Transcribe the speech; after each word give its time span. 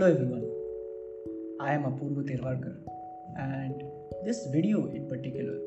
Hello 0.00 0.12
everyone, 0.12 0.44
I 1.60 1.74
am 1.74 1.82
Apurva 1.82 2.22
Tirwarkar 2.26 2.74
and 3.38 3.82
this 4.24 4.46
video 4.50 4.86
in 4.86 5.06
particular 5.10 5.58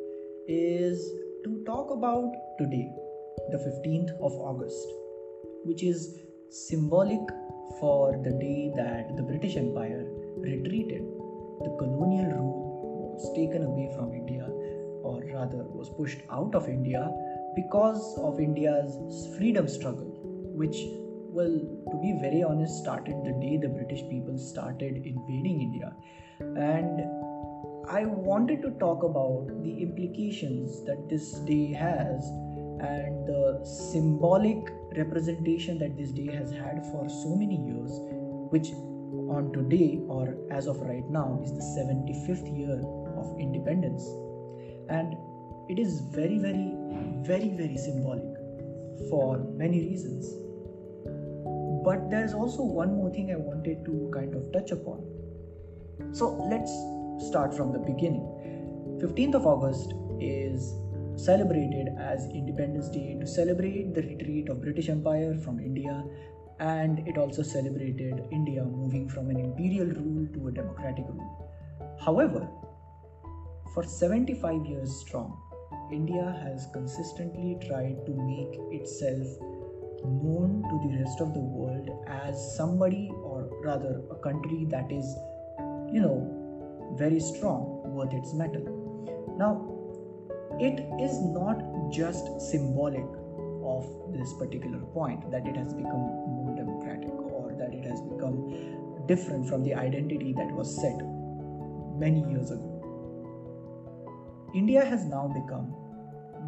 is 0.48 0.98
to 1.44 1.64
talk 1.68 1.92
about 1.92 2.34
today, 2.58 2.90
the 3.52 3.60
15th 3.60 4.10
of 4.20 4.34
August, 4.34 4.88
which 5.66 5.84
is 5.84 6.18
symbolic 6.50 7.22
for 7.80 8.20
the 8.24 8.32
day 8.32 8.72
that 8.76 9.16
the 9.16 9.22
British 9.22 9.56
Empire 9.56 10.04
retreated. 10.38 11.04
The 11.64 11.76
colonial 11.78 12.32
rule 12.32 13.14
was 13.14 13.32
taken 13.36 13.62
away 13.62 13.92
from 13.96 14.14
India, 14.14 14.48
or 15.04 15.22
rather, 15.32 15.64
was 15.78 15.92
pushed 15.96 16.22
out 16.32 16.56
of 16.56 16.68
India 16.68 17.08
because 17.56 18.18
of 18.18 18.40
India's 18.40 18.98
freedom 19.38 19.68
struggle, 19.68 20.12
which 20.56 20.76
well, 21.34 21.54
to 21.92 21.98
be 21.98 22.14
very 22.22 22.44
honest, 22.44 22.78
started 22.84 23.16
the 23.26 23.34
day 23.42 23.58
the 23.58 23.70
British 23.70 24.02
people 24.10 24.38
started 24.38 24.98
invading 25.06 25.62
India. 25.62 25.94
And 26.40 27.02
I 27.90 28.06
wanted 28.06 28.62
to 28.62 28.72
talk 28.80 29.04
about 29.04 29.64
the 29.64 29.82
implications 29.82 30.86
that 30.86 31.10
this 31.10 31.34
day 31.40 31.74
has 31.74 32.24
and 32.82 33.28
the 33.28 33.62
symbolic 33.64 34.58
representation 34.96 35.80
that 35.80 35.98
this 35.98 36.12
day 36.12 36.28
has 36.32 36.52
had 36.52 36.86
for 36.92 37.10
so 37.10 37.36
many 37.36 37.58
years, 37.58 37.92
which 38.52 38.70
on 39.34 39.52
today 39.54 40.00
or 40.08 40.38
as 40.52 40.68
of 40.68 40.80
right 40.82 41.10
now 41.10 41.40
is 41.44 41.52
the 41.52 41.66
75th 41.82 42.46
year 42.56 42.80
of 43.18 43.40
independence. 43.40 44.06
And 44.90 45.16
it 45.70 45.80
is 45.80 46.02
very, 46.14 46.38
very, 46.38 46.74
very, 47.26 47.50
very 47.50 47.78
symbolic 47.78 48.38
for 49.10 49.40
many 49.56 49.80
reasons 49.80 50.43
but 51.84 52.10
there's 52.10 52.34
also 52.34 52.64
one 52.64 52.96
more 52.96 53.10
thing 53.10 53.32
I 53.32 53.36
wanted 53.36 53.86
to 53.86 54.12
kind 54.14 54.34
of 54.36 54.52
touch 54.52 54.72
upon. 54.72 55.04
So 56.12 56.32
let's 56.50 56.72
start 57.28 57.54
from 57.56 57.72
the 57.72 57.80
beginning. 57.80 58.26
15th 59.02 59.36
of 59.36 59.46
August 59.46 59.94
is 60.20 60.74
celebrated 61.16 61.90
as 62.00 62.26
Independence 62.28 62.90
Day 62.90 63.18
to 63.20 63.28
celebrate 63.28 63.94
the 63.94 64.02
retreat 64.02 64.50
of 64.50 64.62
British 64.62 64.90
Empire 64.90 65.38
from 65.38 65.60
India 65.60 66.04
and 66.60 67.08
it 67.08 67.18
also 67.18 67.44
celebrated 67.44 68.24
India 68.32 68.64
moving 68.64 69.10
from 69.10 69.30
an 69.30 69.40
imperial 69.40 69.88
rule 69.88 70.28
to 70.34 70.48
a 70.48 70.52
democratic 70.52 71.06
rule. 71.08 71.50
However, 72.04 72.48
for 73.74 73.84
75 73.84 74.66
years 74.66 74.96
strong, 74.96 75.38
India 75.92 76.40
has 76.44 76.68
consistently 76.74 77.58
tried 77.68 78.06
to 78.06 78.14
make 78.14 78.60
itself 78.72 79.28
known 80.06 80.64
to 80.70 80.88
the 80.88 81.00
rest 81.00 81.22
of 81.22 81.34
the 81.34 81.40
world 81.40 81.90
as 82.08 82.56
somebody 82.56 83.12
or 83.24 83.50
rather 83.64 84.02
a 84.12 84.16
country 84.16 84.66
that 84.70 84.92
is 84.92 85.16
you 85.92 86.02
know 86.02 86.18
very 86.98 87.20
strong 87.20 87.82
worth 87.86 88.14
its 88.14 88.34
mettle 88.34 88.66
now 89.38 89.54
it 90.60 90.80
is 91.02 91.20
not 91.22 91.64
just 91.92 92.30
symbolic 92.42 93.06
of 93.66 93.86
this 94.12 94.34
particular 94.34 94.80
point 94.98 95.30
that 95.32 95.48
it 95.48 95.56
has 95.56 95.74
become 95.74 96.04
more 96.38 96.54
democratic 96.56 97.10
or 97.10 97.56
that 97.58 97.74
it 97.74 97.86
has 97.86 98.02
become 98.02 98.38
different 99.08 99.48
from 99.48 99.64
the 99.64 99.74
identity 99.74 100.34
that 100.34 100.52
was 100.52 100.74
set 100.82 100.98
many 101.98 102.22
years 102.32 102.52
ago. 102.52 102.70
India 104.54 104.86
has 104.86 105.06
now 105.06 105.28
become 105.28 105.74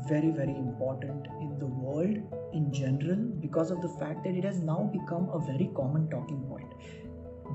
very 0.07 0.29
very 0.29 0.55
important 0.55 1.27
in 1.41 1.57
the 1.59 1.65
world 1.65 2.17
in 2.53 2.71
general 2.71 3.17
because 3.41 3.71
of 3.71 3.81
the 3.81 3.89
fact 3.99 4.23
that 4.23 4.35
it 4.35 4.43
has 4.43 4.59
now 4.59 4.89
become 4.93 5.29
a 5.33 5.39
very 5.39 5.69
common 5.75 6.09
talking 6.09 6.41
point. 6.49 6.71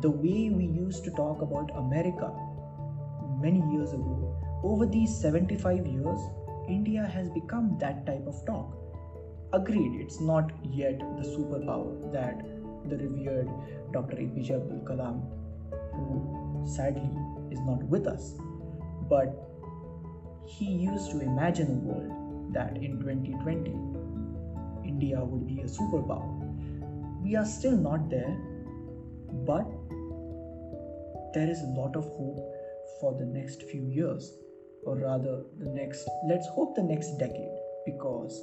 The 0.03 0.11
way 0.11 0.51
we 0.51 0.65
used 0.65 1.05
to 1.05 1.11
talk 1.13 1.43
about 1.43 1.71
america 1.77 2.33
many 3.41 3.63
years 3.73 3.93
ago 3.93 4.37
over 4.63 4.87
these 4.87 5.17
75 5.21 5.87
years 5.87 6.21
india 6.69 7.05
has 7.17 7.29
become 7.31 7.77
that 7.81 8.07
type 8.07 8.27
of 8.27 8.45
talk. 8.47 8.77
Agreed 9.53 10.01
it's 10.01 10.21
not 10.21 10.51
yet 10.63 11.01
the 11.01 11.25
superpower 11.29 12.13
that 12.13 12.43
the 12.91 12.97
revered 12.99 13.49
dr 13.93 14.17
apj 14.25 14.51
abdul 14.57 14.83
kalam 14.91 15.17
who 15.95 16.65
sadly 16.77 17.11
is 17.51 17.61
not 17.71 17.83
with 17.95 18.07
us 18.07 18.31
but 19.13 19.35
he 20.57 20.71
used 20.87 21.11
to 21.11 21.21
imagine 21.21 21.77
a 21.77 21.81
world 21.91 22.20
that 22.53 22.77
in 22.77 22.99
2020 23.01 23.71
India 24.89 25.25
would 25.25 25.47
be 25.47 25.61
a 25.61 25.65
superpower. 25.65 26.37
We 27.23 27.37
are 27.37 27.45
still 27.45 27.77
not 27.77 28.11
there, 28.11 28.37
but 29.47 29.67
there 31.35 31.49
is 31.49 31.61
a 31.63 31.73
lot 31.81 31.97
of 31.97 32.05
hope 32.05 32.41
for 33.01 33.15
the 33.19 33.27
next 33.27 33.63
few 33.65 33.87
years, 33.89 34.33
or 34.85 34.97
rather, 34.97 35.43
the 35.59 35.71
next, 35.71 36.09
let's 36.29 36.49
hope 36.49 36.75
the 36.75 36.83
next 36.83 37.19
decade, 37.19 37.57
because 37.87 38.43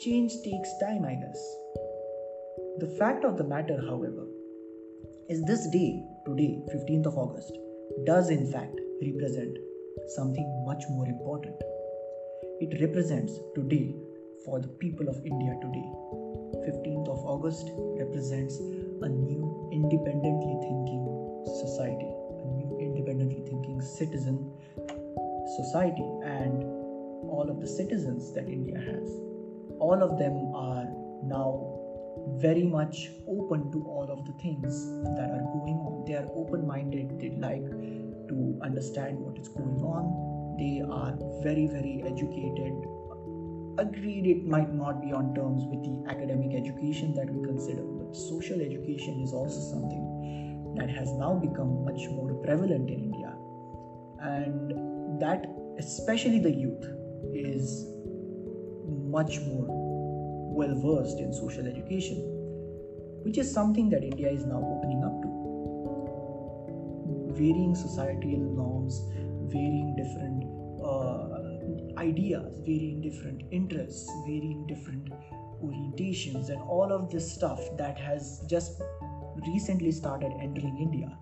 change 0.00 0.32
takes 0.42 0.70
time, 0.80 1.04
I 1.04 1.14
guess. 1.14 1.40
The 2.78 2.94
fact 2.98 3.24
of 3.24 3.36
the 3.36 3.44
matter, 3.44 3.80
however, 3.80 4.26
is 5.28 5.42
this 5.44 5.68
day, 5.68 6.02
today, 6.26 6.62
15th 6.74 7.06
of 7.06 7.16
August, 7.16 7.56
does 8.04 8.30
in 8.30 8.50
fact 8.50 8.80
represent 9.02 9.56
something 10.16 10.64
much 10.66 10.82
more 10.90 11.06
important 11.06 11.54
it 12.62 12.80
represents 12.80 13.40
today 13.56 13.92
for 14.44 14.60
the 14.60 14.68
people 14.78 15.08
of 15.08 15.16
India 15.26 15.52
today. 15.60 15.88
15th 16.62 17.08
of 17.10 17.18
August 17.26 17.66
represents 17.98 18.56
a 19.02 19.08
new 19.08 19.68
independently 19.72 20.54
thinking 20.62 21.02
society, 21.58 22.06
a 22.06 22.46
new 22.54 22.78
independently 22.78 23.42
thinking 23.50 23.80
citizen 23.80 24.38
society, 25.56 26.06
and 26.22 26.62
all 27.34 27.48
of 27.50 27.60
the 27.60 27.66
citizens 27.66 28.32
that 28.32 28.46
India 28.46 28.78
has. 28.78 29.10
All 29.80 30.00
of 30.00 30.16
them 30.18 30.54
are 30.54 30.86
now 31.26 31.80
very 32.38 32.62
much 32.62 33.10
open 33.26 33.72
to 33.72 33.82
all 33.88 34.06
of 34.08 34.24
the 34.24 34.32
things 34.40 34.86
that 35.18 35.30
are 35.34 35.46
going 35.50 35.82
on. 35.82 36.04
They 36.06 36.14
are 36.14 36.28
open 36.36 36.64
minded, 36.64 37.18
they 37.18 37.30
like 37.30 37.66
to 38.28 38.60
understand 38.62 39.18
what 39.18 39.36
is 39.36 39.48
going 39.48 39.82
on, 39.82 40.31
they 40.58 40.82
are 40.88 41.14
very 41.42 41.66
very 41.66 42.02
educated. 42.06 42.72
Agreed 43.78 44.26
it 44.26 44.46
might 44.46 44.72
not 44.74 45.00
be 45.00 45.12
on 45.12 45.34
terms 45.34 45.64
with 45.64 45.82
the 45.82 46.10
academic 46.10 46.54
education 46.54 47.14
that 47.14 47.30
we 47.30 47.42
consider 47.42 47.82
but 47.82 48.14
social 48.14 48.60
education 48.60 49.20
is 49.20 49.32
also 49.32 49.60
something 49.70 50.74
that 50.76 50.90
has 50.90 51.10
now 51.12 51.34
become 51.34 51.84
much 51.84 52.08
more 52.10 52.34
prevalent 52.44 52.90
in 52.90 53.00
india. 53.00 53.34
And 54.20 55.20
that 55.20 55.46
especially 55.78 56.38
the 56.38 56.50
youth 56.50 56.84
is 57.32 57.86
much 59.16 59.40
more 59.40 59.66
well 60.60 60.74
versed 60.84 61.18
in 61.18 61.32
social 61.32 61.66
education 61.66 62.18
which 63.24 63.38
is 63.38 63.50
something 63.52 63.88
that 63.90 64.04
india 64.04 64.30
is 64.30 64.44
now 64.44 64.60
opening 64.74 65.02
up 65.08 65.22
to. 65.22 65.28
Varying 67.40 67.74
societal 67.74 68.38
norms 68.60 69.00
varying 69.52 69.94
different 69.96 70.41
uh, 70.92 71.98
ideas, 71.98 72.60
varying 72.66 73.00
different 73.00 73.42
interests, 73.50 74.10
varying 74.26 74.66
different 74.66 75.08
orientations, 75.62 76.48
and 76.48 76.60
all 76.62 76.92
of 76.92 77.10
this 77.10 77.32
stuff 77.32 77.60
that 77.78 77.98
has 77.98 78.42
just 78.48 78.82
recently 79.46 79.92
started 79.92 80.32
entering 80.40 80.78
India. 80.78 81.18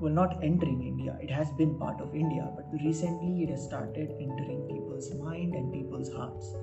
Well, 0.00 0.12
not 0.12 0.42
entering 0.42 0.82
India, 0.82 1.16
it 1.20 1.30
has 1.30 1.50
been 1.52 1.78
part 1.78 2.00
of 2.00 2.14
India, 2.14 2.50
but 2.56 2.64
recently 2.82 3.42
it 3.42 3.50
has 3.50 3.64
started 3.64 4.12
entering 4.18 4.66
people's 4.70 5.12
mind 5.14 5.54
and 5.54 5.72
people's 5.72 6.12
hearts. 6.14 6.54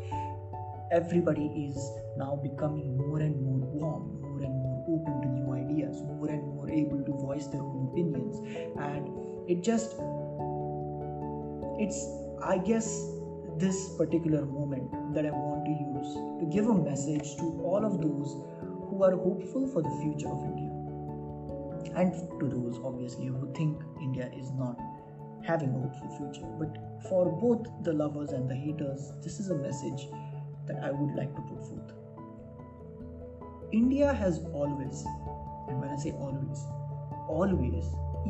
Everybody 0.91 1.45
is 1.69 1.77
now 2.17 2.39
becoming 2.41 2.97
more 2.97 3.19
and 3.19 3.39
more 3.41 3.59
warm, 3.59 4.21
more 4.21 4.41
and 4.41 4.55
more 4.63 4.85
open 4.89 5.21
to 5.21 5.27
new 5.27 5.53
ideas, 5.53 6.01
more 6.01 6.29
and 6.29 6.47
more 6.55 6.69
able 6.69 7.03
to 7.03 7.11
voice 7.11 7.47
their 7.47 7.61
own 7.61 7.89
opinions, 7.91 8.39
and 8.79 9.07
it 9.49 9.61
just 9.63 9.95
it's 11.79 11.99
i 12.43 12.57
guess 12.57 12.87
this 13.57 13.95
particular 13.97 14.45
moment 14.45 14.91
that 15.13 15.25
i 15.25 15.31
want 15.31 15.65
to 15.65 15.71
use 15.71 16.13
to 16.39 16.45
give 16.55 16.67
a 16.67 16.73
message 16.73 17.35
to 17.37 17.45
all 17.63 17.85
of 17.85 18.01
those 18.01 18.35
who 18.89 19.03
are 19.03 19.15
hopeful 19.15 19.67
for 19.67 19.81
the 19.81 19.93
future 20.01 20.29
of 20.29 20.43
india. 20.43 20.73
And 21.95 22.13
to 22.39 22.47
those 22.47 22.79
obviously 22.83 23.27
who 23.27 23.51
think 23.53 23.81
india 24.01 24.29
is 24.37 24.51
not 24.51 24.79
having 25.45 25.69
a 25.69 25.79
hopeful 25.79 26.09
future. 26.17 26.47
But 26.59 26.77
for 27.09 27.25
both 27.41 27.67
the 27.83 27.93
lovers 27.93 28.31
and 28.31 28.49
the 28.49 28.55
haters 28.55 29.11
this 29.23 29.39
is 29.39 29.49
a 29.49 29.55
message 29.55 30.07
that 30.67 30.83
i 30.83 30.91
would 30.91 31.15
like 31.15 31.35
to 31.35 31.41
put 31.41 31.61
forth. 31.67 31.93
India 33.71 34.13
has 34.13 34.39
always 34.53 35.05
and 35.67 35.79
when 35.81 35.89
i 35.89 35.95
say 35.95 36.11
always 36.11 36.65
always 37.27 37.85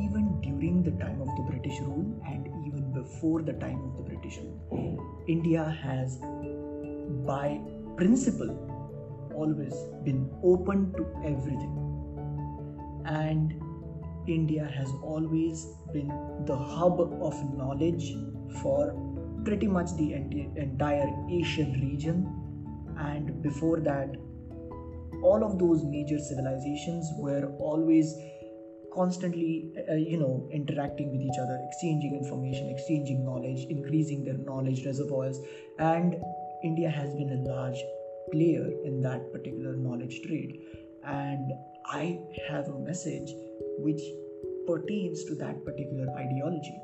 even 0.06 0.40
during 0.40 0.82
the 0.82 0.94
time 1.02 1.20
of 1.20 1.28
the 1.36 1.44
british 1.50 1.80
rule 1.80 2.06
and 2.26 2.46
before 3.00 3.42
the 3.42 3.54
time 3.64 3.80
of 3.88 3.96
the 3.98 4.04
British 4.10 4.38
rule. 4.38 4.60
Oh. 4.72 5.24
India 5.36 5.64
has, 5.82 6.18
by 7.32 7.60
principle, 7.96 8.52
always 9.34 9.74
been 10.04 10.22
open 10.54 10.92
to 11.00 11.06
everything. 11.32 11.74
and 13.08 13.54
India 14.28 14.70
has 14.76 14.90
always 15.02 15.66
been 15.92 16.08
the 16.46 16.56
hub 16.56 17.00
of 17.00 17.34
knowledge 17.56 18.14
for 18.62 18.94
pretty 19.44 19.66
much 19.66 19.94
the 19.96 20.12
entire 20.12 21.08
Asian 21.30 21.72
region. 21.80 22.26
And 22.98 23.42
before 23.42 23.80
that, 23.80 24.16
all 25.22 25.44
of 25.44 25.58
those 25.58 25.84
major 25.84 26.18
civilizations 26.18 27.10
were 27.18 27.50
always 27.58 28.14
constantly 28.94 29.72
uh, 29.90 29.94
you 29.94 30.18
know 30.18 30.48
interacting 30.52 31.10
with 31.12 31.20
each 31.20 31.38
other 31.40 31.58
exchanging 31.68 32.14
information 32.14 32.68
exchanging 32.68 33.24
knowledge 33.24 33.64
increasing 33.68 34.24
their 34.24 34.38
knowledge 34.38 34.84
reservoirs. 34.84 35.40
And 35.78 36.16
india 36.64 36.90
has 36.90 37.14
been 37.14 37.32
a 37.32 37.50
large 37.50 37.80
player 38.32 38.68
in 38.84 39.00
that 39.02 39.32
particular 39.32 39.76
knowledge 39.76 40.20
trade. 40.26 40.60
And 41.04 41.52
i 41.86 42.20
have 42.48 42.68
a 42.68 42.78
message 42.78 43.30
which 43.78 44.02
pertains 44.66 45.24
to 45.24 45.34
that 45.36 45.64
particular 45.64 46.06
ideology. 46.16 46.78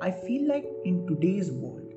I 0.00 0.12
feel 0.12 0.46
like 0.46 0.64
in 0.84 1.06
today's 1.08 1.50
world 1.50 1.88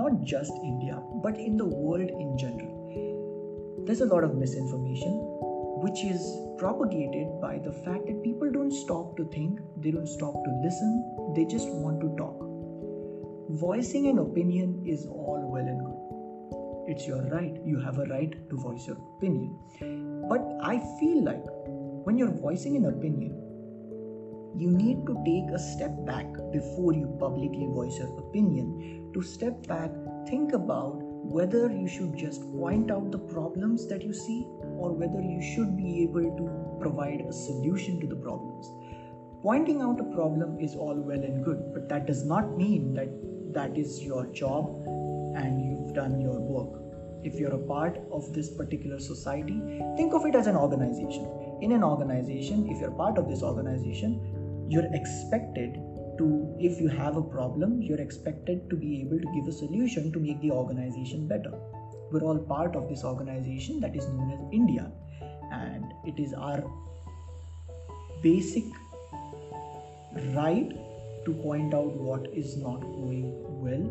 not 0.00 0.22
just 0.30 0.52
india 0.70 0.96
but 1.24 1.38
in 1.38 1.56
the 1.56 1.66
world 1.66 2.10
in 2.24 2.36
general 2.42 3.84
there's 3.86 4.02
a 4.06 4.10
lot 4.12 4.24
of 4.24 4.34
misinformation 4.34 5.14
which 5.86 6.02
is 6.02 6.22
propagated 6.58 7.28
by 7.40 7.58
the 7.64 7.72
fact 7.84 8.06
that 8.06 8.22
people 8.24 8.50
don't 8.50 8.72
stop 8.72 9.16
to 9.16 9.24
think, 9.30 9.60
they 9.76 9.92
don't 9.92 10.08
stop 10.08 10.34
to 10.44 10.50
listen, 10.64 10.90
they 11.36 11.44
just 11.44 11.68
want 11.68 12.00
to 12.00 12.08
talk. 12.18 12.36
Voicing 13.60 14.08
an 14.08 14.18
opinion 14.18 14.82
is 14.84 15.06
all 15.06 15.48
well 15.48 15.62
and 15.62 15.78
good. 15.86 16.92
It's 16.92 17.06
your 17.06 17.22
right, 17.30 17.54
you 17.64 17.78
have 17.78 17.98
a 17.98 18.06
right 18.06 18.34
to 18.50 18.56
voice 18.56 18.84
your 18.88 18.96
opinion. 19.16 20.26
But 20.28 20.42
I 20.60 20.78
feel 20.98 21.22
like 21.24 21.44
when 22.04 22.18
you're 22.18 22.34
voicing 22.34 22.76
an 22.76 22.86
opinion, 22.86 23.36
you 24.56 24.70
need 24.72 25.06
to 25.06 25.14
take 25.24 25.54
a 25.54 25.58
step 25.58 25.94
back 26.04 26.26
before 26.50 26.94
you 26.94 27.16
publicly 27.20 27.68
voice 27.70 27.96
your 27.98 28.18
opinion. 28.18 29.12
To 29.14 29.22
step 29.22 29.66
back, 29.68 29.92
think 30.26 30.52
about 30.52 30.98
whether 31.00 31.70
you 31.70 31.86
should 31.86 32.16
just 32.16 32.42
point 32.56 32.90
out 32.90 33.12
the 33.12 33.18
problems 33.18 33.86
that 33.88 34.02
you 34.02 34.12
see 34.12 34.46
or 34.78 34.92
whether 34.92 35.20
you 35.20 35.40
should 35.54 35.76
be 35.76 36.02
able 36.02 36.22
to 36.22 36.78
provide 36.80 37.20
a 37.20 37.32
solution 37.32 38.00
to 38.00 38.06
the 38.06 38.16
problems. 38.16 38.70
Pointing 39.42 39.80
out 39.80 40.00
a 40.00 40.04
problem 40.14 40.58
is 40.60 40.74
all 40.74 40.94
well 40.94 41.22
and 41.22 41.44
good, 41.44 41.72
but 41.72 41.88
that 41.88 42.06
does 42.06 42.24
not 42.24 42.56
mean 42.56 42.94
that 42.94 43.08
that 43.52 43.76
is 43.76 44.02
your 44.02 44.26
job 44.26 44.66
and 45.36 45.64
you've 45.64 45.94
done 45.94 46.20
your 46.20 46.40
work. 46.40 46.82
If 47.22 47.40
you're 47.40 47.54
a 47.54 47.66
part 47.66 47.98
of 48.12 48.32
this 48.32 48.50
particular 48.50 48.98
society, 48.98 49.60
think 49.96 50.14
of 50.14 50.26
it 50.26 50.34
as 50.34 50.46
an 50.46 50.56
organization. 50.56 51.58
In 51.60 51.72
an 51.72 51.82
organization, 51.82 52.68
if 52.70 52.80
you're 52.80 52.90
part 52.90 53.18
of 53.18 53.28
this 53.28 53.42
organization, 53.42 54.66
you're 54.68 54.92
expected 54.92 55.78
to 56.18 56.56
if 56.58 56.80
you 56.80 56.88
have 56.88 57.16
a 57.16 57.22
problem 57.22 57.80
you're 57.82 58.00
expected 58.00 58.68
to 58.70 58.76
be 58.76 59.00
able 59.00 59.18
to 59.18 59.32
give 59.34 59.46
a 59.48 59.52
solution 59.52 60.12
to 60.12 60.18
make 60.18 60.40
the 60.40 60.50
organization 60.50 61.26
better 61.28 61.52
we're 62.10 62.22
all 62.22 62.38
part 62.38 62.76
of 62.76 62.88
this 62.88 63.04
organization 63.04 63.80
that 63.80 63.96
is 63.96 64.06
known 64.08 64.32
as 64.32 64.40
india 64.52 64.90
and 65.52 65.92
it 66.04 66.18
is 66.18 66.32
our 66.34 66.64
basic 68.22 68.64
right 70.34 70.70
to 71.24 71.32
point 71.46 71.74
out 71.74 71.96
what 72.08 72.28
is 72.32 72.56
not 72.56 72.80
going 72.80 73.26
well 73.64 73.86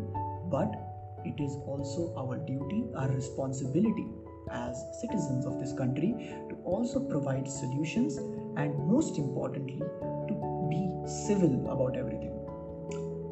but 0.50 0.78
it 1.24 1.42
is 1.48 1.58
also 1.66 2.12
our 2.22 2.38
duty 2.52 2.84
our 2.96 3.08
responsibility 3.08 4.06
as 4.50 4.84
citizens 5.00 5.44
of 5.44 5.58
this 5.58 5.72
country 5.72 6.14
to 6.48 6.56
also 6.64 7.00
provide 7.00 7.48
solutions 7.48 8.16
and 8.56 8.78
most 8.86 9.18
importantly 9.18 9.80
to 10.28 10.34
be 10.70 10.90
civil 11.06 11.70
about 11.70 11.96
everything. 11.96 12.32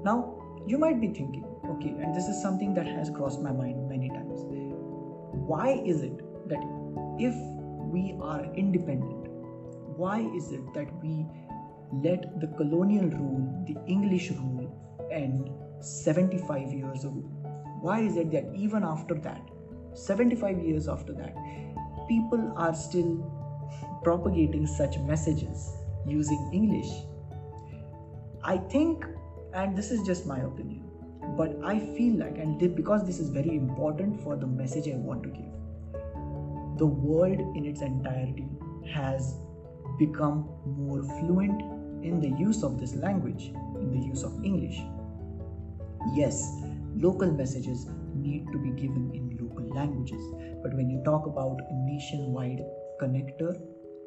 Now, 0.05 0.39
you 0.67 0.79
might 0.79 1.01
be 1.01 1.09
thinking, 1.09 1.45
okay, 1.65 1.91
and 1.91 2.15
this 2.15 2.27
is 2.27 2.41
something 2.41 2.75
that 2.75 2.87
has 2.87 3.11
crossed 3.11 3.41
my 3.41 3.53
mind 3.53 3.89
many. 3.89 4.04
Why 5.47 5.83
is 5.85 6.03
it 6.03 6.19
that 6.49 6.63
if 7.19 7.35
we 7.93 8.17
are 8.21 8.45
independent, 8.55 9.29
why 9.97 10.21
is 10.21 10.51
it 10.53 10.75
that 10.75 10.89
we 11.03 11.27
let 11.93 12.41
the 12.41 12.49
colonial 12.57 13.09
rule, 13.11 13.65
the 13.67 13.77
English 13.87 14.31
rule, 14.31 15.09
end 15.13 15.51
75 15.81 16.73
years 16.73 17.05
ago? 17.05 17.23
Why 17.81 18.01
is 18.01 18.17
it 18.17 18.31
that 18.33 18.53
even 18.55 18.83
after 18.83 19.15
that, 19.15 19.43
75 19.95 20.59
years 20.61 20.89
after 20.89 21.13
that, 21.13 21.35
people 22.09 22.53
are 22.57 22.75
still 22.75 23.19
propagating 24.03 24.67
such 24.67 24.99
messages 24.99 25.73
using 26.07 26.51
English 26.53 26.91
I 28.47 28.59
think, 28.59 29.07
and 29.55 29.75
this 29.75 29.91
is 29.91 30.07
just 30.07 30.27
my 30.27 30.41
opinion, 30.41 30.85
but 31.37 31.57
I 31.65 31.79
feel 31.79 32.17
like, 32.17 32.39
and 32.39 32.59
because 32.77 33.05
this 33.05 33.19
is 33.19 33.29
very 33.29 33.57
important 33.57 34.21
for 34.23 34.37
the 34.37 34.47
message 34.47 34.89
I 34.89 34.97
want 34.97 35.23
to 35.25 35.29
give, 35.31 35.53
the 36.79 36.87
world 36.87 37.39
in 37.57 37.65
its 37.65 37.83
entirety 37.83 38.49
has 38.93 39.37
become 39.99 40.49
more 40.67 41.03
fluent 41.03 41.61
in 42.05 42.21
the 42.21 42.37
use 42.39 42.63
of 42.63 42.79
this 42.79 42.95
language, 42.95 43.53
in 43.81 43.91
the 43.91 44.07
use 44.07 44.23
of 44.23 44.45
English. 44.45 44.79
Yes, 46.15 46.51
local 46.95 47.31
messages 47.33 47.87
need 48.15 48.47
to 48.53 48.59
be 48.59 48.71
given 48.71 49.11
in 49.15 49.39
local 49.41 49.67
languages, 49.75 50.23
but 50.63 50.75
when 50.75 50.91
you 50.91 51.03
talk 51.05 51.27
about 51.27 51.61
a 51.61 51.75
nationwide 51.87 52.63
connector, 53.01 53.61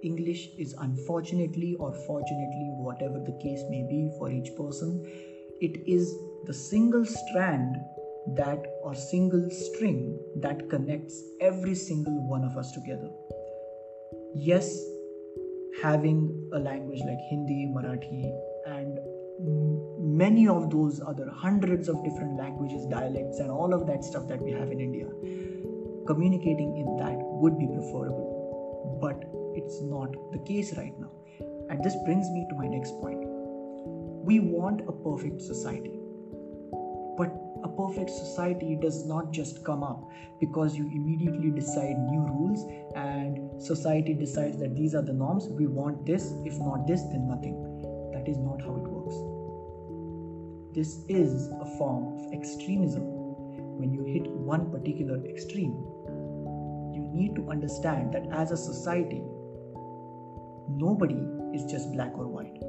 English 0.04 0.50
is 0.58 0.74
unfortunately 0.80 1.76
or 1.80 1.94
fortunately, 2.06 2.70
whatever 2.78 3.20
the 3.20 3.38
case 3.42 3.64
may 3.70 3.84
be 3.84 4.12
for 4.18 4.32
each 4.32 4.56
person, 4.56 5.04
it 5.60 5.82
is 5.88 6.14
the 6.48 6.54
single 6.54 7.06
strand 7.06 7.76
that 8.36 8.66
or 8.82 8.96
single 8.96 9.50
string 9.50 10.18
that 10.38 10.70
connects 10.70 11.22
every 11.42 11.76
single 11.76 12.26
one 12.26 12.46
of 12.46 12.56
us 12.56 12.72
together. 12.72 13.10
Yes, 14.34 14.74
having 15.84 16.50
a 16.54 16.60
language 16.60 17.02
like 17.02 17.20
Hindi, 17.30 17.68
Marathi, 17.76 18.32
and 18.66 18.98
many 20.18 20.48
of 20.48 20.70
those 20.70 21.02
other 21.06 21.30
hundreds 21.30 21.90
of 21.90 22.02
different 22.06 22.38
languages, 22.38 22.86
dialects, 22.86 23.40
and 23.40 23.52
all 23.52 23.74
of 23.74 23.86
that 23.88 24.06
stuff 24.06 24.30
that 24.30 24.42
we 24.42 24.52
have 24.52 24.72
in 24.72 24.80
India, 24.80 25.08
communicating 26.08 26.78
in 26.78 26.96
that 26.96 27.18
would 27.20 27.60
be 27.60 27.68
preferable. 27.68 28.98
But 29.02 29.22
it's 29.54 29.82
not 29.82 30.16
the 30.32 30.40
case 30.40 30.78
right 30.78 30.98
now. 30.98 31.12
And 31.70 31.84
this 31.84 31.96
brings 32.06 32.30
me 32.30 32.48
to 32.50 32.56
my 32.56 32.68
next 32.68 32.92
point. 33.02 33.20
We 34.24 34.40
want 34.40 34.88
a 34.88 34.94
perfect 34.94 35.42
society. 35.42 35.97
But 37.18 37.34
a 37.64 37.68
perfect 37.68 38.12
society 38.12 38.78
does 38.80 39.06
not 39.06 39.32
just 39.32 39.66
come 39.66 39.84
up 39.84 40.08
because 40.40 40.78
you 40.78 40.86
immediately 40.86 41.50
decide 41.50 41.98
new 41.98 42.22
rules 42.22 42.64
and 42.96 43.62
society 43.62 44.14
decides 44.14 44.58
that 44.60 44.76
these 44.76 44.94
are 44.94 45.02
the 45.02 45.14
norms. 45.14 45.48
We 45.50 45.66
want 45.66 46.06
this. 46.06 46.34
If 46.46 46.58
not 46.60 46.86
this, 46.86 47.02
then 47.04 47.28
nothing. 47.28 47.56
That 48.14 48.30
is 48.30 48.38
not 48.38 48.62
how 48.62 48.76
it 48.76 48.88
works. 48.88 49.16
This 50.76 51.04
is 51.10 51.48
a 51.48 51.66
form 51.80 52.20
of 52.20 52.34
extremism. 52.34 53.02
When 53.80 53.92
you 53.92 54.04
hit 54.04 54.30
one 54.30 54.70
particular 54.72 55.26
extreme, 55.26 55.74
you 56.94 57.10
need 57.12 57.36
to 57.36 57.50
understand 57.50 58.14
that 58.14 58.28
as 58.32 58.52
a 58.52 58.58
society, 58.58 59.24
nobody 60.70 61.18
is 61.56 61.66
just 61.72 61.92
black 61.94 62.16
or 62.16 62.28
white. 62.28 62.62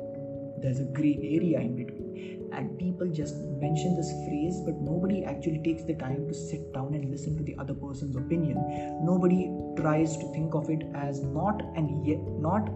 There's 0.62 0.80
a 0.80 0.84
gray 0.84 1.18
area 1.22 1.60
in 1.60 1.76
between. 1.76 2.37
And 2.52 2.78
people 2.78 3.06
just 3.08 3.36
mention 3.60 3.96
this 3.96 4.10
phrase, 4.26 4.60
but 4.64 4.74
nobody 4.80 5.24
actually 5.24 5.62
takes 5.62 5.84
the 5.84 5.94
time 5.94 6.26
to 6.28 6.34
sit 6.34 6.72
down 6.72 6.94
and 6.94 7.10
listen 7.10 7.36
to 7.36 7.42
the 7.42 7.56
other 7.58 7.74
person's 7.74 8.16
opinion. 8.16 8.56
Nobody 9.04 9.50
tries 9.76 10.16
to 10.16 10.32
think 10.32 10.54
of 10.54 10.70
it 10.70 10.82
as 10.94 11.20
not 11.20 11.62
and 11.76 12.06
yet 12.06 12.20
not 12.38 12.68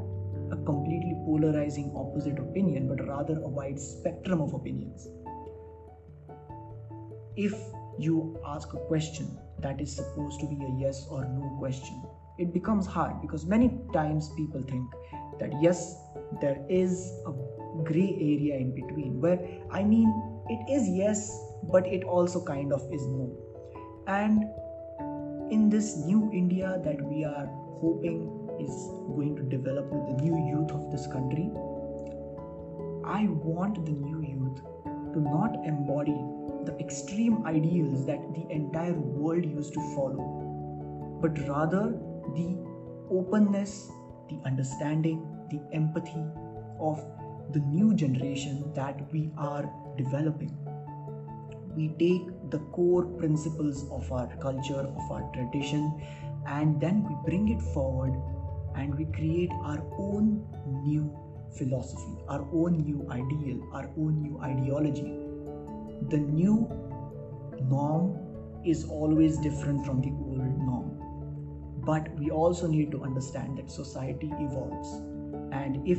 a 0.52 0.57
completely 0.64 1.17
polarizing 1.25 1.93
opposite 1.97 2.38
opinion, 2.38 2.88
but 2.88 3.07
rather 3.07 3.38
a 3.38 3.49
wide 3.49 3.81
spectrum 3.81 4.41
of 4.41 4.52
opinions. 4.52 5.09
If 7.37 7.55
you 7.99 8.38
ask 8.47 8.73
a 8.75 8.79
question 8.88 9.38
that 9.61 9.81
is 9.81 9.95
supposed 9.95 10.41
to 10.41 10.47
be 10.47 10.57
a 10.57 10.76
yes 10.79 11.07
or 11.11 11.25
no 11.25 11.57
question, 11.59 12.02
it 12.38 12.52
becomes 12.52 12.87
hard 12.87 13.21
because 13.23 13.47
many 13.47 13.71
times 13.93 14.31
people 14.37 14.62
think 14.62 14.91
that 15.38 15.52
yes, 15.61 15.97
there 16.41 16.64
is 16.69 17.12
a 17.26 17.33
gray 17.85 18.17
area 18.21 18.57
in 18.57 18.75
between 18.75 19.21
where 19.21 19.38
I 19.71 19.83
mean, 19.83 20.09
it 20.49 20.71
is 20.71 20.88
yes, 20.88 21.38
but 21.71 21.87
it 21.87 22.05
also 22.05 22.45
kind 22.45 22.73
of 22.73 22.83
is 22.93 23.07
no. 23.07 23.31
And 24.07 24.45
in 25.52 25.69
this 25.69 25.97
new 25.97 26.31
India 26.33 26.81
that 26.85 27.00
we 27.02 27.25
are 27.25 27.47
hoping 27.81 28.43
is 28.61 28.75
going 29.17 29.37
to 29.37 29.43
develop 29.43 29.87
with 29.93 30.07
the 30.07 30.23
new 30.23 30.37
youth 30.50 30.71
of 30.73 30.91
this 30.91 31.07
country, 31.07 31.50
I 33.05 33.26
want 33.29 33.85
the 33.85 33.93
new 33.93 34.21
youth 34.23 34.61
to 35.14 35.21
not 35.21 35.55
embody 35.67 36.17
the 36.64 36.76
extreme 36.79 37.45
ideals 37.47 38.07
that 38.07 38.21
the 38.35 38.47
entire 38.50 38.95
world 38.95 39.45
used 39.45 39.75
to 39.75 39.81
follow, 39.95 41.19
but 41.21 41.37
rather 41.49 41.99
the 42.35 42.57
openness, 43.11 43.91
the 44.31 44.38
understanding, 44.47 45.26
the 45.50 45.61
empathy 45.73 46.25
of 46.81 47.05
the 47.50 47.61
new 47.61 47.94
generation 47.94 48.72
that 48.75 49.12
we 49.12 49.30
are 49.37 49.70
developing. 49.96 50.56
We 51.76 51.88
take 51.99 52.50
the 52.50 52.58
core 52.70 53.04
principles 53.04 53.88
of 53.90 54.11
our 54.12 54.28
culture, 54.37 54.80
of 54.80 55.11
our 55.11 55.30
tradition, 55.32 56.00
and 56.46 56.80
then 56.80 57.04
we 57.04 57.14
bring 57.25 57.49
it 57.49 57.62
forward 57.75 58.14
and 58.75 58.94
we 58.94 59.04
create 59.06 59.50
our 59.64 59.82
own 59.99 60.44
new 60.84 61.14
philosophy, 61.56 62.16
our 62.28 62.46
own 62.52 62.78
new 62.78 63.06
ideal, 63.11 63.62
our 63.72 63.90
own 63.99 64.22
new 64.22 64.38
ideology. 64.40 65.12
The 66.08 66.18
new 66.18 66.68
norm 67.68 68.18
is 68.64 68.84
always 68.84 69.38
different 69.38 69.84
from 69.84 70.00
the 70.00 70.11
old 70.11 70.58
norm. 70.58 70.99
But 71.84 72.14
we 72.18 72.30
also 72.30 72.66
need 72.66 72.90
to 72.92 73.02
understand 73.02 73.58
that 73.58 73.70
society 73.70 74.32
evolves. 74.38 74.88
And 75.52 75.87
if 75.87 75.99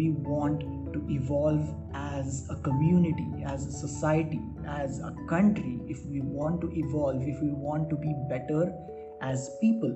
we 0.00 0.10
want 0.34 0.60
to 0.94 1.00
evolve 1.14 1.64
as 1.94 2.46
a 2.50 2.56
community, 2.68 3.44
as 3.44 3.66
a 3.66 3.72
society, 3.72 4.40
as 4.66 4.98
a 5.00 5.14
country, 5.28 5.78
if 5.88 6.04
we 6.06 6.20
want 6.20 6.60
to 6.62 6.70
evolve, 6.74 7.22
if 7.32 7.40
we 7.42 7.50
want 7.52 7.90
to 7.90 7.96
be 7.96 8.14
better 8.30 8.72
as 9.20 9.50
people, 9.60 9.92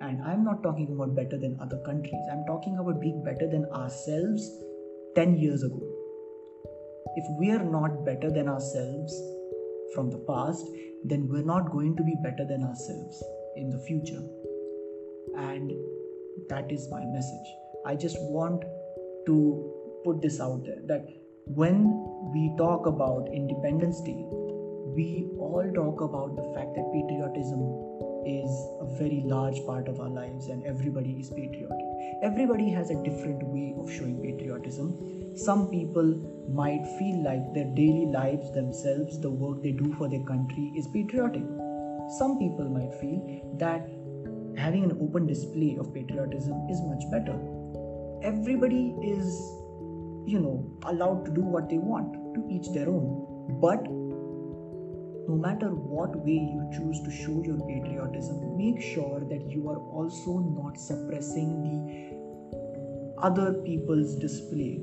and 0.00 0.20
I'm 0.22 0.44
not 0.44 0.62
talking 0.62 0.90
about 0.92 1.14
better 1.14 1.38
than 1.38 1.58
other 1.60 1.80
countries, 1.86 2.24
I'm 2.32 2.44
talking 2.46 2.78
about 2.78 3.00
being 3.00 3.22
better 3.22 3.48
than 3.48 3.66
ourselves 3.66 4.50
10 5.14 5.38
years 5.38 5.62
ago. 5.62 5.80
If 7.16 7.24
we 7.38 7.52
are 7.52 7.62
not 7.62 8.04
better 8.04 8.30
than 8.30 8.48
ourselves 8.48 9.14
from 9.94 10.10
the 10.10 10.22
past, 10.30 10.66
then 11.04 11.28
we're 11.28 11.50
not 11.54 11.70
going 11.70 11.96
to 11.96 12.02
be 12.02 12.16
better 12.24 12.44
than 12.44 12.64
ourselves 12.64 13.22
in 13.56 13.70
the 13.70 13.78
future. 13.78 14.22
And 15.36 15.70
that 16.48 16.72
is 16.72 16.88
my 16.90 17.04
message. 17.04 17.50
I 17.86 17.94
just 17.94 18.16
want 18.20 18.64
to 19.26 19.70
put 20.04 20.20
this 20.20 20.40
out 20.40 20.64
there 20.64 20.80
that 20.86 21.06
when 21.46 21.84
we 22.32 22.54
talk 22.56 22.86
about 22.86 23.28
Independence 23.32 24.00
Day, 24.00 24.24
we 24.96 25.28
all 25.38 25.70
talk 25.74 26.00
about 26.00 26.36
the 26.36 26.44
fact 26.54 26.74
that 26.74 26.86
patriotism 26.92 27.60
is 28.26 28.48
a 28.80 28.86
very 28.98 29.22
large 29.26 29.64
part 29.66 29.88
of 29.88 30.00
our 30.00 30.08
lives 30.08 30.46
and 30.46 30.64
everybody 30.64 31.12
is 31.20 31.30
patriotic. 31.30 31.86
Everybody 32.22 32.70
has 32.70 32.90
a 32.90 33.02
different 33.02 33.42
way 33.42 33.74
of 33.78 33.92
showing 33.92 34.22
patriotism. 34.22 35.36
Some 35.36 35.68
people 35.68 36.14
might 36.48 36.86
feel 36.98 37.22
like 37.22 37.52
their 37.52 37.68
daily 37.74 38.06
lives 38.06 38.52
themselves, 38.52 39.20
the 39.20 39.30
work 39.30 39.62
they 39.62 39.72
do 39.72 39.92
for 39.94 40.08
their 40.08 40.24
country, 40.24 40.72
is 40.76 40.86
patriotic. 40.88 41.44
Some 42.18 42.38
people 42.38 42.68
might 42.68 42.94
feel 43.00 43.20
that 43.58 43.88
having 44.56 44.84
an 44.84 44.98
open 45.00 45.26
display 45.26 45.76
of 45.78 45.92
patriotism 45.92 46.66
is 46.70 46.80
much 46.82 47.04
better. 47.10 47.36
Everybody 48.24 48.96
is, 49.02 49.26
you 50.26 50.40
know, 50.40 50.78
allowed 50.84 51.26
to 51.26 51.30
do 51.30 51.42
what 51.42 51.68
they 51.68 51.76
want, 51.76 52.14
to 52.34 52.48
each 52.50 52.72
their 52.72 52.88
own. 52.88 53.58
But 53.60 53.84
no 55.28 55.36
matter 55.36 55.68
what 55.68 56.16
way 56.16 56.32
you 56.32 56.70
choose 56.72 57.02
to 57.02 57.10
show 57.10 57.42
your 57.44 57.58
patriotism, 57.68 58.56
make 58.56 58.80
sure 58.80 59.20
that 59.28 59.50
you 59.50 59.68
are 59.68 59.78
also 59.78 60.38
not 60.38 60.78
suppressing 60.78 61.50
the 61.64 63.22
other 63.22 63.52
people's 63.62 64.16
display. 64.16 64.80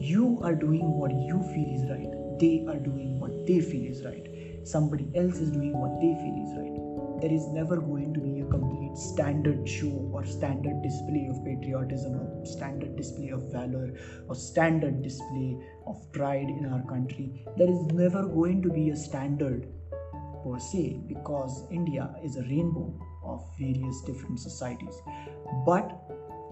You 0.00 0.40
are 0.42 0.56
doing 0.56 0.98
what 0.98 1.12
you 1.12 1.38
feel 1.54 1.70
is 1.78 1.88
right, 1.88 2.10
they 2.40 2.66
are 2.68 2.80
doing 2.80 3.20
what 3.20 3.46
they 3.46 3.60
feel 3.60 3.90
is 3.92 4.04
right, 4.04 4.26
somebody 4.64 5.08
else 5.14 5.36
is 5.36 5.52
doing 5.52 5.72
what 5.72 6.00
they 6.00 6.14
feel 6.18 6.36
is 6.42 6.52
right. 6.58 7.22
There 7.22 7.32
is 7.32 7.46
never 7.46 7.76
going 7.76 8.12
to 8.14 8.20
be 8.20 8.31
complete 8.52 8.96
standard 8.96 9.68
show 9.74 9.92
or 10.12 10.24
standard 10.24 10.80
display 10.86 11.26
of 11.32 11.44
patriotism 11.44 12.16
or 12.20 12.46
standard 12.54 12.96
display 12.96 13.30
of 13.30 13.50
valor 13.52 13.86
or 14.28 14.34
standard 14.34 15.02
display 15.02 15.56
of 15.86 16.00
pride 16.12 16.48
in 16.48 16.66
our 16.72 16.82
country. 16.94 17.44
There 17.56 17.70
is 17.70 17.86
never 18.02 18.26
going 18.26 18.62
to 18.62 18.70
be 18.70 18.90
a 18.90 18.96
standard 18.96 19.68
per 20.44 20.58
se 20.58 21.00
because 21.06 21.64
India 21.70 22.14
is 22.22 22.36
a 22.36 22.42
rainbow 22.42 22.92
of 23.24 23.40
various 23.58 24.02
different 24.02 24.40
societies. 24.40 25.00
But 25.64 25.98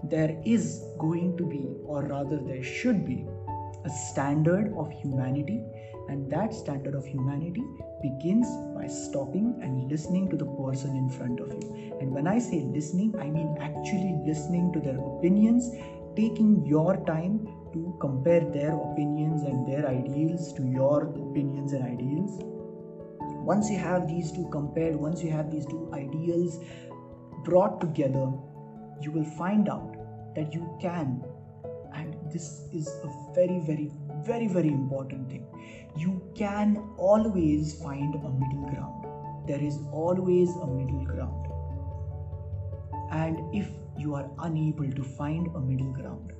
there 0.03 0.41
is 0.45 0.83
going 0.97 1.37
to 1.37 1.45
be, 1.45 1.63
or 1.83 2.03
rather, 2.03 2.37
there 2.37 2.63
should 2.63 3.05
be, 3.05 3.27
a 3.85 3.89
standard 3.89 4.73
of 4.77 4.91
humanity, 4.91 5.63
and 6.09 6.31
that 6.31 6.53
standard 6.53 6.95
of 6.95 7.05
humanity 7.05 7.63
begins 8.01 8.47
by 8.75 8.87
stopping 8.87 9.59
and 9.61 9.89
listening 9.89 10.29
to 10.29 10.37
the 10.37 10.45
person 10.45 10.95
in 10.95 11.09
front 11.09 11.39
of 11.39 11.49
you. 11.53 11.97
And 11.99 12.11
when 12.11 12.27
I 12.27 12.39
say 12.39 12.61
listening, 12.61 13.15
I 13.19 13.29
mean 13.29 13.57
actually 13.59 14.19
listening 14.25 14.73
to 14.73 14.79
their 14.79 14.99
opinions, 14.99 15.69
taking 16.15 16.65
your 16.65 16.97
time 17.05 17.47
to 17.73 17.95
compare 18.01 18.41
their 18.41 18.75
opinions 18.75 19.43
and 19.43 19.67
their 19.67 19.87
ideals 19.87 20.53
to 20.53 20.63
your 20.63 21.03
opinions 21.03 21.71
and 21.73 21.83
ideals 21.83 22.41
once 23.43 23.71
you 23.71 23.77
have 23.77 24.07
these 24.07 24.31
two 24.31 24.47
compared 24.51 24.95
once 24.95 25.23
you 25.23 25.31
have 25.31 25.49
these 25.49 25.65
two 25.65 25.89
ideals 25.93 26.59
brought 27.43 27.81
together 27.81 28.31
you 29.01 29.11
will 29.11 29.25
find 29.37 29.67
out 29.67 29.95
that 30.35 30.53
you 30.53 30.77
can 30.79 31.23
this 32.32 32.68
is 32.72 32.88
a 33.04 33.10
very 33.34 33.58
very 33.60 33.90
very 34.24 34.48
very 34.48 34.68
important 34.68 35.28
thing 35.30 35.46
you 35.96 36.20
can 36.34 36.76
always 36.96 37.74
find 37.82 38.14
a 38.14 38.30
middle 38.42 38.68
ground 38.70 39.48
there 39.48 39.62
is 39.62 39.78
always 39.92 40.50
a 40.56 40.66
middle 40.66 41.04
ground 41.04 41.42
and 43.10 43.54
if 43.54 43.68
you 43.98 44.14
are 44.14 44.28
unable 44.40 44.90
to 44.92 45.02
find 45.02 45.46
a 45.54 45.60
middle 45.60 45.92
ground 45.92 46.32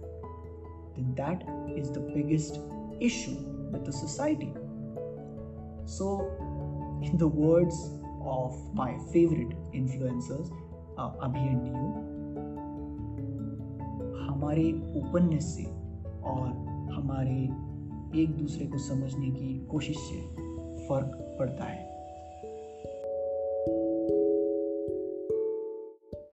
then 0.97 1.15
that 1.15 1.45
is 1.77 1.91
the 1.91 2.01
biggest 2.01 2.59
issue 3.01 3.37
with 3.73 3.85
the 3.85 3.93
society 3.93 4.53
so 5.85 6.11
in 7.03 7.17
the 7.17 7.29
words 7.29 7.91
of 8.25 8.75
my 8.75 8.99
favorite 9.13 9.55
influencers 9.73 10.51
uh, 10.99 11.11
अभी 11.23 11.41
and 11.49 11.67
you 11.67 12.17
हमारे 14.27 14.65
openness 15.01 15.55
से 15.57 15.65
और 16.24 16.48
हमारे 16.94 17.44
एक 18.22 18.38
दूसरे 18.38 18.68
को 18.68 18.78
समझने 18.78 19.32
की 19.32 19.66
कोशिश 19.66 19.98
से 19.98 20.22
फ़र्क 20.88 21.36
पड़ता 21.40 21.64
है। 21.64 21.91